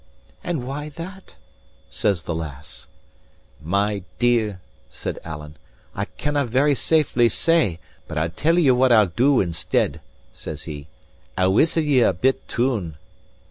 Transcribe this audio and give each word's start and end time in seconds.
"And 0.43 0.65
why 0.65 0.89
that?" 0.89 1.35
says 1.91 2.23
the 2.23 2.33
lass. 2.33 2.87
"My 3.63 4.01
dear," 4.17 4.59
said 4.89 5.19
Alan, 5.23 5.57
"I 5.93 6.05
cannae 6.05 6.47
very 6.47 6.73
safely 6.73 7.29
say; 7.29 7.77
but 8.07 8.17
I'll 8.17 8.31
tell 8.31 8.57
ye 8.57 8.71
what 8.71 8.91
I'll 8.91 9.05
do 9.05 9.41
instead," 9.41 10.01
says 10.33 10.63
he, 10.63 10.87
"I'll 11.37 11.53
whistle 11.53 11.83
ye 11.83 11.99
a 11.99 12.13
bit 12.13 12.47
tune." 12.47 12.97